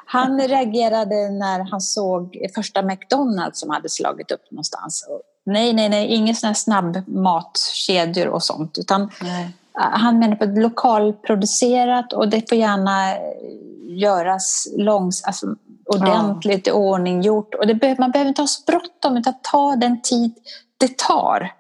[0.06, 5.08] han reagerade när han såg första McDonalds som hade slagit upp någonstans.
[5.46, 8.78] Nej, nej, nej, inga sådana snabbmatkedjor och sånt.
[8.78, 9.50] Utan nej.
[9.74, 13.14] Han menar på lokalproducerat och det får gärna
[13.88, 16.74] göras långs, alltså ordentligt ja.
[16.74, 17.56] i ordning gjort.
[17.56, 20.34] Och det be man behöver inte ha så bråttom utan ta den tid
[20.78, 21.54] det tar.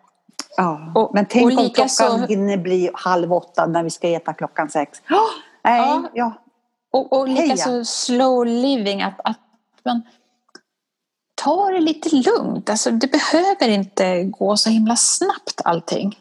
[0.58, 2.18] Ja, och, men tänk om klockan så...
[2.18, 5.02] hinner bli halv åtta när vi ska äta klockan sex.
[5.10, 5.18] Oh,
[5.64, 6.10] nej, ja.
[6.14, 6.34] ja.
[6.92, 9.40] Och, och likaså slow living, att, att
[9.86, 10.02] man
[11.44, 12.70] tar det lite lugnt.
[12.70, 16.20] Alltså, det behöver inte gå så himla snabbt allting.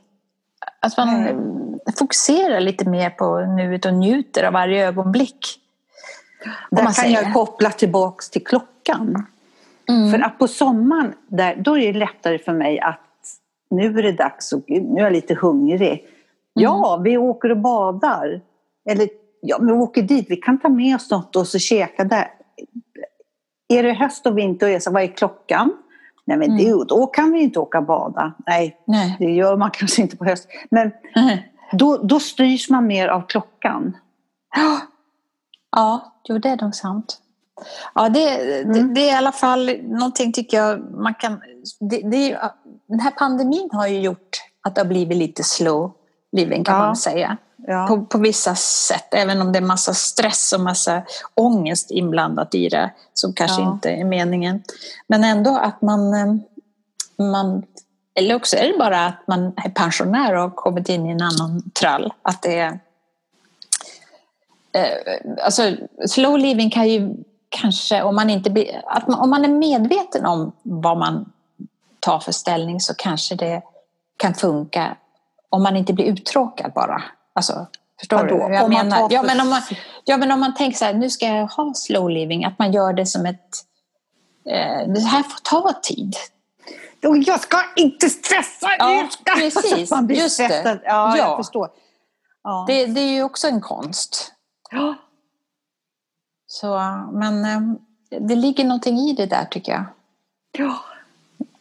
[0.80, 1.78] Att man mm.
[1.98, 5.58] fokuserar lite mer på nuet och njuter av varje ögonblick.
[6.70, 7.22] Där kan säger.
[7.22, 9.26] jag koppla tillbaks till klockan.
[9.88, 10.10] Mm.
[10.10, 13.00] För att på sommaren, där, då är det lättare för mig att
[13.70, 15.90] nu är det dags och nu är jag lite hungrig.
[15.90, 16.02] Mm.
[16.52, 18.40] Ja, vi åker och badar.
[18.90, 19.08] Eller
[19.40, 22.30] ja, vi åker dit, vi kan ta med oss något och så käka där.
[23.72, 25.72] Är det höst och vinter och är så, vad är klockan?
[26.24, 26.64] Nej men mm.
[26.64, 28.32] det, då kan vi inte åka och bada.
[28.46, 30.48] Nej, Nej, det gör man kanske inte på höst.
[30.70, 31.38] Men mm.
[31.72, 33.96] då, då styrs man mer av klockan.
[35.76, 37.18] Ja, jo, det är nog sant.
[37.94, 38.72] Ja, det, mm.
[38.72, 41.40] det, det, är i alla fall någonting tycker jag man kan...
[41.80, 42.38] Det, det,
[42.88, 44.28] den här pandemin har ju gjort
[44.62, 45.92] att det har blivit lite slow
[46.32, 46.80] living kan ja.
[46.80, 47.36] man säga.
[47.66, 47.86] Ja.
[47.86, 51.02] På, på, vissa sätt, även om det är massa stress och massa
[51.34, 53.72] ångest inblandat i det, som kanske ja.
[53.72, 54.62] inte är meningen.
[55.06, 56.34] Men ändå att man, eh,
[57.26, 57.62] man,
[58.14, 61.22] eller också är det bara att man är pensionär och har kommit in i en
[61.22, 62.12] annan trall.
[62.22, 62.78] Att det är,
[64.72, 67.14] eh, alltså slow living kan ju
[67.48, 71.32] kanske, om man, inte, att man, om man är medveten om vad man
[72.00, 73.62] tar för ställning så kanske det
[74.16, 74.96] kan funka
[75.48, 77.02] om man inte blir uttråkad bara.
[77.32, 77.66] Alltså,
[78.00, 78.48] förstår Vadå?
[78.48, 78.54] du?
[78.54, 79.62] Jag menar, ja, men om man,
[80.04, 82.72] ja, men om man tänker så här, nu ska jag ha slow living, att man
[82.72, 83.56] gör det som ett...
[84.46, 86.16] Eh, det här får ta tid.
[87.00, 88.68] Jag ska inte stressa!
[88.78, 89.34] Ja, ska.
[89.34, 89.90] precis.
[89.90, 90.78] man blir Just stressad.
[90.78, 90.82] Det.
[90.84, 91.68] Ja, ja, jag förstår.
[92.42, 92.64] Ja.
[92.68, 94.32] Det, det, är ju också en konst.
[94.70, 94.94] Ja.
[96.46, 96.78] Så,
[97.12, 97.60] men eh,
[98.20, 99.84] det ligger någonting i det där tycker jag.
[100.52, 100.78] Ja,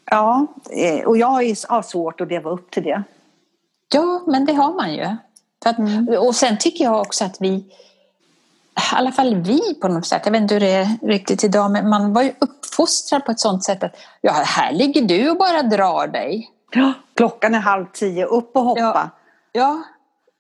[0.06, 1.28] ja eh, och jag
[1.70, 3.04] har svårt att leva upp till det.
[3.94, 5.16] Ja, men det har man ju.
[5.66, 6.08] Att, mm.
[6.08, 7.66] Och sen tycker jag också att vi, i
[8.94, 11.90] alla fall vi på något sätt, jag vet inte hur det är riktigt idag, men
[11.90, 15.64] man var ju uppfostrad på ett sånt sätt att ja, här ligger du och bara
[15.64, 16.50] drar dig.
[16.72, 18.80] Ja, klockan är halv tio, upp och hoppa.
[18.82, 19.10] Ja,
[19.52, 19.84] ja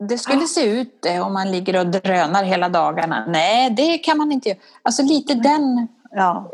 [0.07, 0.47] det skulle ja.
[0.47, 3.25] se ut det om man ligger och drönar hela dagarna.
[3.27, 4.59] Nej, det kan man inte göra.
[4.83, 6.51] Alltså lite den, ja.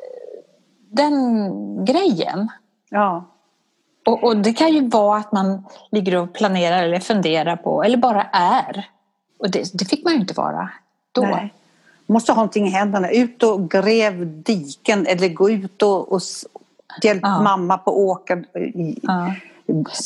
[0.92, 2.50] den grejen.
[2.90, 3.26] Ja.
[4.08, 7.98] Och, och, det kan ju vara att man ligger och planerar eller funderar på, eller
[7.98, 8.90] bara är.
[9.40, 10.70] Och det, det fick man ju inte vara
[11.12, 11.22] då.
[11.22, 11.54] Nej.
[12.06, 13.12] Måste ha någonting i händerna.
[13.12, 16.22] Ut och gräv diken eller gå ut och, och
[17.04, 17.42] hjälp ja.
[17.42, 18.46] mamma på åkern.
[19.02, 19.34] Ja.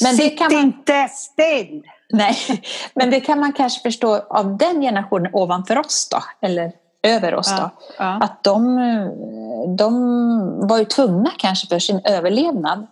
[0.03, 0.51] Men Sitt man...
[0.51, 1.83] inte still!
[2.09, 2.35] Nej,
[2.93, 6.71] men det kan man kanske förstå av den generationen ovanför oss då, eller
[7.03, 7.69] över oss då.
[7.97, 8.19] Ja.
[8.21, 8.75] Att de,
[9.77, 12.87] de var ju tvungna kanske för sin överlevnad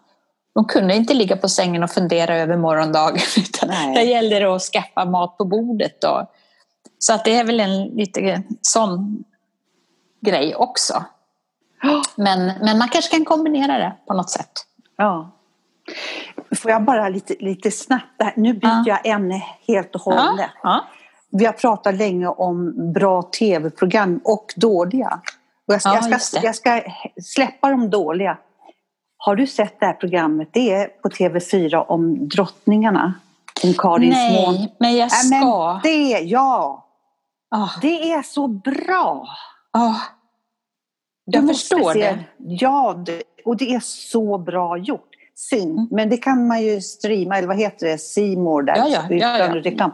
[0.56, 3.96] de kunde inte ligga på sängen och fundera över morgondagen utan Nej.
[3.96, 6.02] det gällde att skaffa mat på bordet.
[6.02, 6.32] Då.
[7.00, 9.24] Så att det är väl en lite sån
[10.22, 11.04] grej också.
[12.16, 14.52] Men, men man kanske kan kombinera det på något sätt.
[14.98, 15.32] Ja.
[16.56, 19.00] Får jag bara lite, lite snabbt, nu byter ja.
[19.04, 20.30] jag ämne helt och hållet.
[20.38, 20.50] Ja.
[20.64, 20.86] Ja.
[21.32, 25.22] Vi har pratat länge om bra tv-program och dåliga.
[25.68, 26.82] Och jag, ska, jag, ska, jag ska
[27.24, 28.38] släppa de dåliga
[29.22, 30.50] Har du sett det här programmet?
[30.52, 33.14] Det är på TV4 om drottningarna.
[33.64, 34.68] Om Karins Nej, mån.
[34.80, 35.80] men jag Nej, men ska.
[35.84, 36.86] det, ja.
[37.56, 39.28] Ah, Det är så bra.
[41.26, 42.20] Du Jag förstår se- det.
[42.38, 42.96] Ja,
[43.46, 45.06] och det är så bra gjort.
[45.36, 45.88] Synd, Mm.
[45.92, 48.76] men det kan man ju streama, eller vad heter det, More där.
[48.78, 49.56] Ja, ja, utan ja.
[49.56, 49.92] reklam.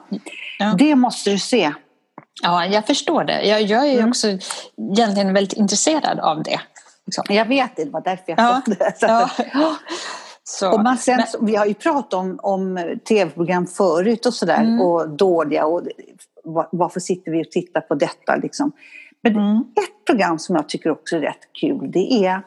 [0.60, 0.76] Ja.
[0.78, 1.72] Det måste du se.
[2.44, 3.42] Ja, jag förstår det.
[3.48, 4.10] Jag, jag är ju Mm.
[4.10, 4.28] också
[4.94, 6.60] egentligen väldigt intresserad av det.
[7.06, 7.24] Liksom.
[7.30, 9.00] Jag vet det, det var därför jag Ja, det.
[9.00, 9.30] Så Ja.
[10.48, 14.62] Så, Och man sen, men- vi har ju pratat om, om tv-program förut och sådär,
[14.63, 14.82] Mm.
[14.82, 15.65] och dåliga.
[15.65, 15.88] Och
[16.44, 18.36] va- varför sitter vi och tittar på detta?
[18.36, 18.72] Liksom?
[19.24, 19.58] Men Mm.
[19.58, 22.41] ett program som jag tycker också är rätt kul, det är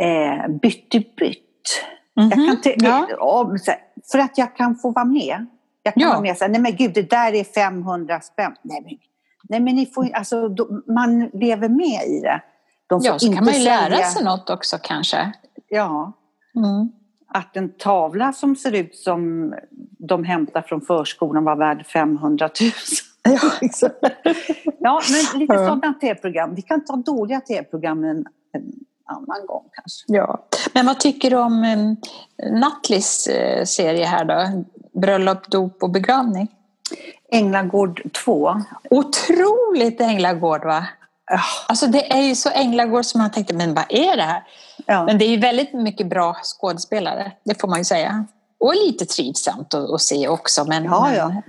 [0.00, 1.42] eh, Bytt i bytt.
[2.16, 3.06] Mhm, te- ja.
[3.18, 3.80] om, så här,
[4.12, 5.46] för att jag kan få vara med.
[5.82, 6.08] Jag kan Ja.
[6.08, 8.54] vara med och säga, nej men gud, det där är 500 spänn.
[8.62, 8.98] Nej men,
[9.48, 12.42] nej, men ni får, alltså, då, man lever med i det.
[12.86, 15.32] De får Ja, så inte kan man ju lära sig något också kanske.
[15.68, 16.12] Ja,
[16.56, 16.88] Mm.
[17.28, 19.54] att en tavla som ser ut som
[19.98, 22.70] de hämtar från förskolan var värd 500 000.
[23.22, 23.38] Ja,
[24.78, 25.00] ja
[25.32, 25.58] men lite Ja.
[25.68, 26.54] sådana tv-program.
[26.54, 28.16] Vi kan ta dåliga tv-program en,
[28.52, 28.72] en
[29.04, 30.04] annan gång kanske.
[30.06, 30.46] Ja.
[30.74, 31.96] Men vad tycker du om um,
[32.60, 33.28] Nattlis
[33.64, 34.64] serie här då?
[35.00, 36.48] Bröllop, dop och begravning.
[37.32, 38.54] Änglagård 2.
[38.90, 40.86] Otroligt Änglagård va?
[41.30, 44.42] Ja, Alltså det är ju så Änglagård som man tänkte, men vad är det här?
[44.86, 45.04] ja.
[45.04, 48.24] Men det är ju väldigt mycket bra skådespelare, det får man ju säga.
[48.60, 50.64] Och lite trivsamt att, att se också.
[50.64, 51.42] Men, Ja, men, ja.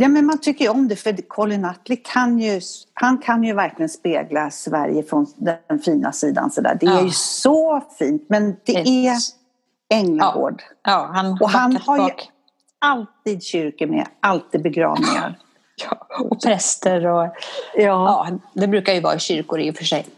[0.00, 2.60] Ja, men man tycker ju om det för Colin Nutley kan ju,
[2.94, 6.50] han kan ju verkligen spegla Sverige från den fina sidan.
[6.50, 6.76] Så där.
[6.80, 7.02] Det är Ja.
[7.02, 9.16] ju så fint, men det är
[9.94, 10.62] Änglagård.
[10.82, 12.24] Ja, han Och han har ju tillbaka.
[12.78, 15.38] alltid kyrkor med, alltid begravningar.
[15.90, 17.24] Ja, och präster och...
[17.24, 17.30] Ja.
[17.74, 20.06] Ja, det brukar ju vara i kyrkor i och för sig.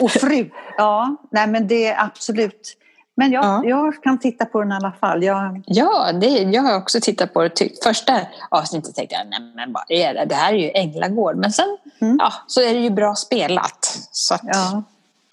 [0.00, 0.50] Och fru.
[0.76, 2.76] Ja, nej men det är absolut.
[3.14, 3.62] Men jag, Ja.
[3.64, 5.22] jag kan titta på den i alla fall.
[5.22, 7.82] Jag, Ja, det, jag har också tittat på det.
[7.84, 10.24] Första avsnittet tänkte jag, nej men vad är det?
[10.24, 11.36] Det här är ju Änglagård.
[11.36, 12.16] Men sen Mm.
[12.20, 13.98] ja, så är det ju bra spelat.
[14.10, 14.82] Så att, ja,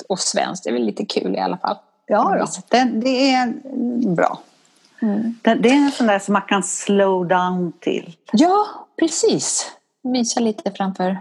[0.09, 1.77] Och svenskt, det är väl lite kul i alla fall.
[2.05, 2.45] ja då.
[2.69, 3.53] Den, det är
[4.15, 4.39] bra.
[5.01, 5.39] Mm.
[5.43, 8.15] Det är en sån där som man kan slow down till.
[8.31, 8.65] Ja,
[8.99, 9.71] precis.
[10.03, 11.19] Mysa lite framför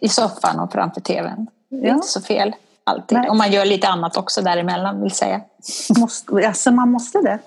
[0.00, 1.46] i, soffan och framför tvn.
[1.68, 1.94] Det är Ja.
[1.94, 3.18] inte så fel alltid.
[3.18, 3.28] Nej.
[3.28, 5.40] Och man gör lite annat också däremellan vill säga.
[5.98, 7.38] Måste, alltså man måste det.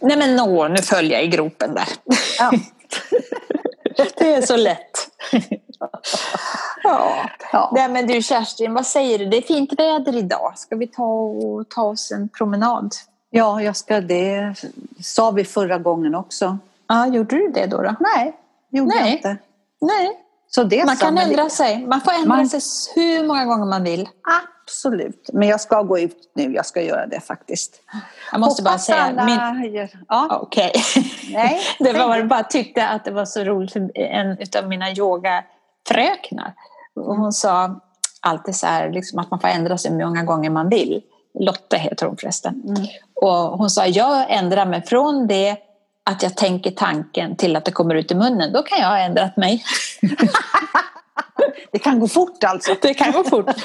[0.00, 1.88] Nej men nå, nu följer jag i gropen där.
[2.38, 2.52] Ja.
[4.18, 5.08] Det är så lätt.
[6.82, 7.30] ja.
[7.52, 7.70] Ja.
[7.74, 9.26] Nej men du Kerstin, vad säger du?
[9.26, 10.52] Det är fint väder idag.
[10.56, 12.94] Ska vi ta, och, ta oss en promenad?
[13.34, 14.54] Ja, jag ska det.
[15.00, 16.58] sa vi förra gången också.
[16.86, 17.82] Ja, gjorde du det då?
[17.82, 17.94] då?
[18.00, 18.36] Nej,
[18.70, 19.00] gjorde Nej.
[19.00, 19.36] jag inte.
[19.80, 20.10] Nej,
[20.50, 21.86] Så det man kan ändra sig.
[21.86, 22.60] Man får ändra Man- sig
[22.94, 24.08] hur många gånger man vill.
[24.66, 25.30] Absolut.
[25.32, 26.52] Men jag ska gå ut nu.
[26.54, 27.80] Jag ska göra det faktiskt.
[28.32, 30.72] Jag måste bara Hoppas säga, alla min, Ja, Okej.
[31.32, 36.52] Nej, det var bara tyckte att det var så roligt för en av mina yogafröknar.
[36.94, 37.80] Hon sa
[38.20, 41.02] alltid så här liksom att man får ändra sig hur många gånger man vill.
[41.40, 42.62] Lotte heter hon förresten.
[42.66, 42.86] Mm.
[43.14, 45.56] Och hon sa jag ändrar mig från det
[46.04, 48.52] att jag tänker tanken till att det kommer ut i munnen.
[48.52, 49.64] Då kan jag ha ändrat mig.
[51.72, 52.74] det kan gå fort alltså.
[52.82, 53.46] Det kan gå fort.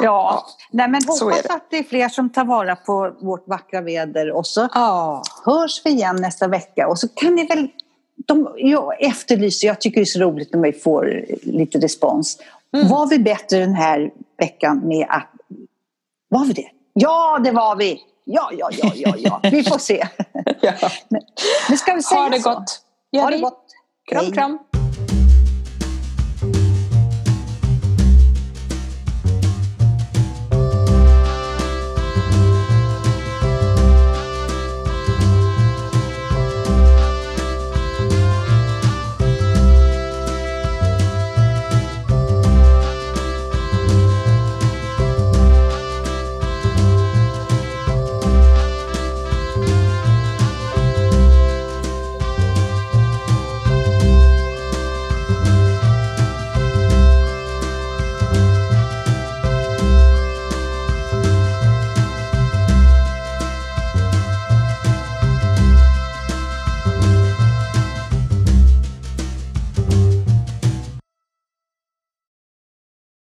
[0.00, 1.54] Ja, Nej, men hoppas det.
[1.54, 4.30] att det är fler som tar vara på vårt vackra väder.
[4.30, 5.22] Och så Ja.
[5.44, 6.88] hörs vi igen nästa vecka.
[6.88, 7.68] Och så kan ni väl...
[8.26, 12.38] De, jag efterlyser, jag tycker det är så roligt när vi får lite respons.
[12.76, 12.88] Mm.
[12.88, 15.28] Var vi bättre den här veckan med att...
[16.28, 16.68] Var vi det?
[16.92, 18.00] Ja, det var vi!
[18.24, 19.40] Ja, ja, ja, ja, ja.
[19.42, 20.08] Vi får se.
[20.60, 20.72] ja.
[21.68, 22.50] Men ska vi säga Ha det så?
[22.50, 22.80] gott.
[23.12, 23.64] Gör Ha det gott.
[24.10, 24.58] Kram, kram.